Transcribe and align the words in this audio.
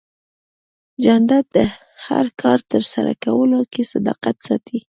جانداد 1.03 1.45
د 1.55 1.57
هر 2.07 2.25
کار 2.41 2.59
ترسره 2.71 3.13
کولو 3.23 3.59
کې 3.73 3.81
صداقت 3.93 4.37
ساتي. 4.47 4.79